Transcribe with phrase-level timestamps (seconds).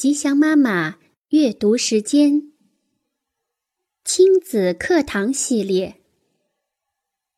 [0.00, 0.96] 吉祥妈妈
[1.28, 2.52] 阅读时间，
[4.02, 6.00] 亲子课堂系列，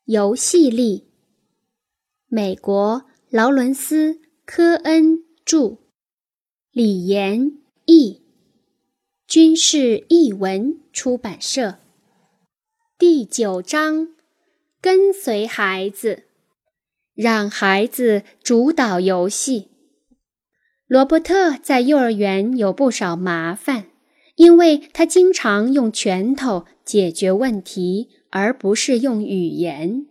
[0.05, 1.09] 游戏力。
[2.29, 4.13] 美国劳伦斯·
[4.47, 5.79] 科恩著，
[6.71, 8.23] 李延译，
[9.27, 11.81] 军事译文出版社。
[12.97, 14.15] 第九章：
[14.81, 16.27] 跟随孩子，
[17.13, 19.72] 让孩子主导游戏。
[20.93, 23.87] 罗伯特在幼儿园有不少麻烦，
[24.37, 30.05] 因为他经常用拳头解决问题，而不是用语言。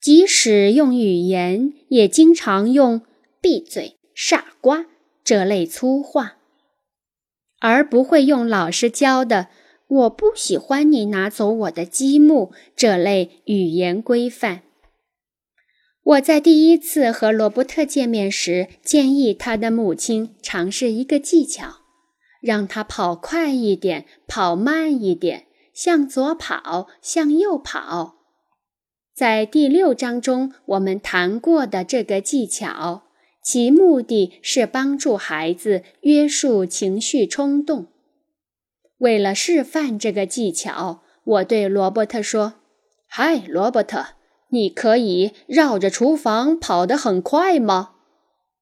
[0.00, 3.02] 即使用语言，也经常用
[3.42, 4.86] “闭嘴，傻瓜”
[5.22, 6.38] 这类粗话，
[7.58, 9.48] 而不会用老师教的
[9.86, 14.62] “我不喜欢你拿走我的积木”这类语言规范。
[16.10, 21.82] 我在第一次和罗伯特见面时，建议他的母亲尝试一个技巧，
[22.42, 28.16] 让他跑快一点，跑慢一点，向左跑，向右跑。
[29.14, 33.04] 在第六章中我们谈过的这个技巧，
[33.44, 37.86] 其目的是帮助孩子约束情绪冲动。
[38.98, 42.54] 为了示范这个技巧，我对罗伯特说
[43.06, 44.06] ：“嗨，罗伯特。”
[44.50, 47.90] 你可以绕着厨房跑得很快吗？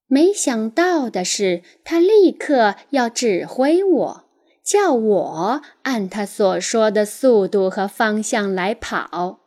[0.07, 4.25] 没想到的是，他立刻要指挥我，
[4.65, 9.41] 叫我按他所说的速度和方向来跑。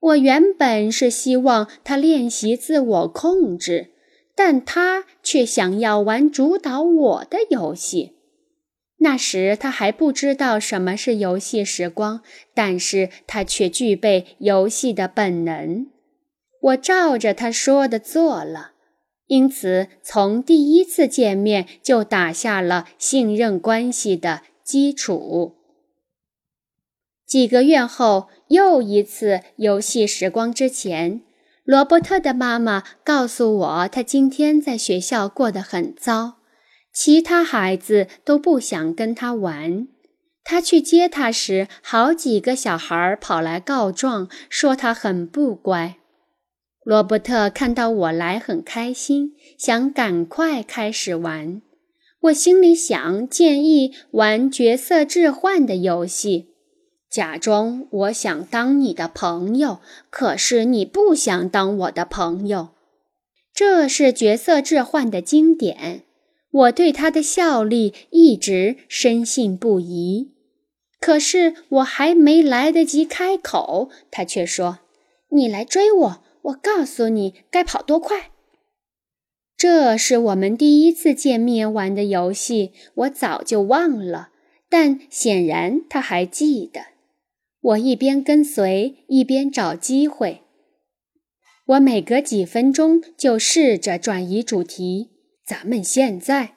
[0.00, 3.90] 我原本是希望他练习自我控制，
[4.34, 8.12] 但他却想要玩主导我的游戏。
[9.04, 12.22] 那时他还不知道什么是游戏时光，
[12.54, 15.86] 但是他却具备游戏的本能。
[16.62, 18.72] 我照着他说的做了，
[19.26, 25.54] 因此从第一次见面就打下了信任关系的基础。
[27.26, 31.20] 几个月后，又一次游戏时光之前，
[31.64, 36.36] 罗伯特的妈妈告诉我，他今天在学校过得很糟。
[36.94, 39.88] 其他孩子都不想跟他玩。
[40.44, 45.96] 他去接他时，好几个小孩跑来告状，说他很不乖。
[46.84, 51.62] 罗伯特看到我来很开心，想赶快开始玩。
[52.20, 56.50] 我心里想，建议玩角色置换的游戏，
[57.10, 59.80] 假装我想当你的朋友，
[60.10, 62.68] 可是你不想当我的朋友。
[63.54, 66.03] 这是角色置换的经典。
[66.54, 70.30] 我对他的效力一直深信不疑，
[71.00, 74.78] 可是我还没来得及开口，他却说
[75.34, 78.30] ：“你来追我，我告诉你该跑多快。”
[79.58, 84.28] 这是我们第一次见面玩的游戏，我早就忘了，
[84.68, 86.80] 但显然他还记得。
[87.60, 90.42] 我一边跟随，一边找机会。
[91.66, 95.13] 我每隔几分钟就试着转移主题。
[95.46, 96.54] 咱们现在，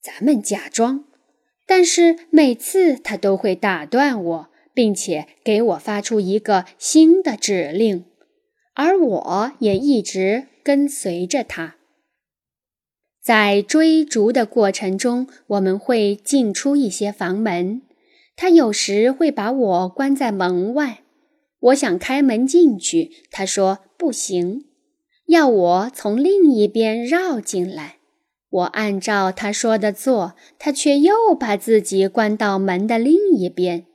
[0.00, 1.04] 咱们假装，
[1.66, 8.06] 但是每次他都会打断我，并且给我发出一个新的指令，
[8.74, 11.76] 而我也一直跟随着他。
[13.22, 17.82] 在追逐的过程中，我们会进出一些房门，
[18.34, 21.02] 他有时会把我关在门外。
[21.58, 24.69] 我想开门进去，他说不行。
[25.30, 27.98] 要我从另一边绕进来，
[28.50, 33.86] 我按照他说的做，他却又把自己关到门的另一边。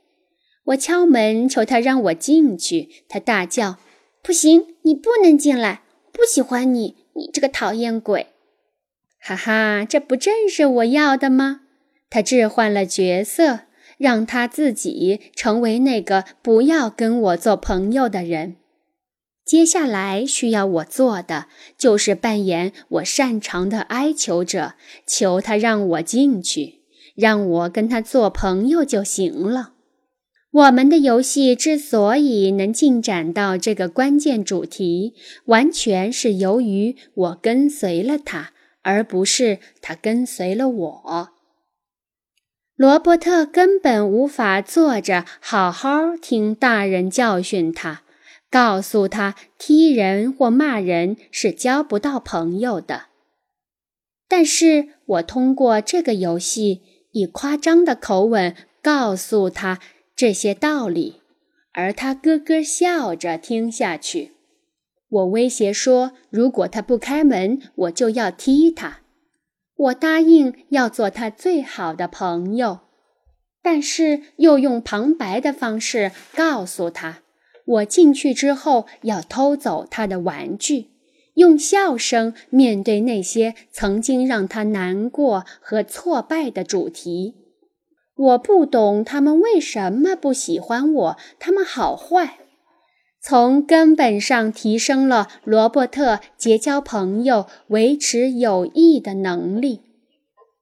[0.68, 3.76] 我敲门求他让我进去，他大叫
[4.24, 5.82] ：“不行，你不能进来！
[6.10, 8.28] 不喜欢你，你这个讨厌鬼！”
[9.20, 11.60] 哈哈，这不正是我要的吗？
[12.08, 13.60] 他置换了角色，
[13.98, 18.56] 让他自己成为那个不要跟我做朋友的人。
[19.46, 21.46] 接下来需要我做的
[21.78, 24.74] 就是扮演我擅长的哀求者，
[25.06, 26.82] 求他让我进去，
[27.14, 29.74] 让我跟他做朋友就行了。
[30.50, 41.28] 我们的游戏之所以能进展到这个关键主题，完全是由于我跟随了他，而不是他跟随了我。
[42.74, 48.02] 罗伯特根本无法坐着好好听大人教训他。
[48.56, 53.08] 告诉他，踢人或骂人是交不到朋友的。
[54.28, 56.80] 但是我通过这个游戏，
[57.12, 59.78] 以夸张的口吻告诉他
[60.14, 61.20] 这些道理，
[61.74, 64.32] 而他咯咯笑着听下去。
[65.10, 69.00] 我威胁说，如果他不开门，我就要踢他。
[69.76, 72.80] 我答应要做他最好的朋友，
[73.62, 77.18] 但是又用旁白的方式告诉他，
[77.66, 80.86] 我进去之后要偷走他的玩具，
[81.34, 87.34] 用笑声面对那些曾经让他难过和挫败的主题。
[88.16, 92.38] 我不懂他们为什么不喜欢我，他们好坏。
[93.20, 99.80] 从根本上提升了罗伯特结交朋友、维持友谊的能力。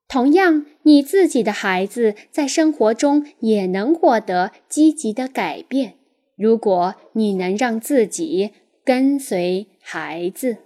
[0.08, 5.96] 同样，你自己的孩子在生活中也能获得积极的改变。
[6.36, 8.52] 如果你能让自己
[8.84, 10.63] 跟随孩子。